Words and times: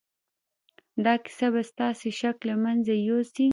دا 1.05 1.13
کیسه 1.23 1.47
به 1.53 1.61
ستاسې 1.71 2.09
شک 2.19 2.37
له 2.49 2.55
منځه 2.63 2.93
یوسي 3.07 3.45